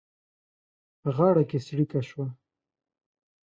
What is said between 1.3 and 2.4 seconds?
کې څړيکه شوه.